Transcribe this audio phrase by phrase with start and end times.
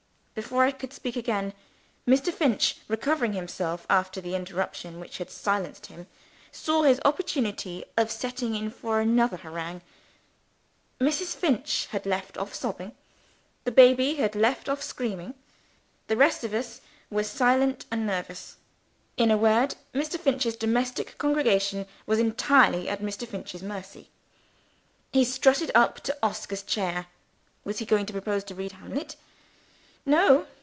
[0.33, 1.53] Before I could speak again,
[2.07, 2.33] Mr.
[2.33, 6.07] Finch, recovering himself after the interruption which had silenced him,
[6.53, 9.81] saw his opportunity of setting in for another harangue.
[11.01, 11.35] Mrs.
[11.35, 12.93] Finch had left off sobbing;
[13.65, 15.35] the baby had left off screaming;
[16.07, 16.79] the rest of us
[17.09, 18.55] were silent and nervous.
[19.17, 20.17] In a word, Mr.
[20.17, 23.27] Finch's domestic congregation was entirely at Mr.
[23.27, 24.09] Finch's mercy.
[25.11, 27.07] He strutted up to Oscar's chair.
[27.65, 29.17] Was he going to propose to read Hamlet?
[30.03, 30.47] No!